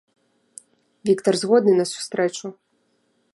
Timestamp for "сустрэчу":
1.93-2.47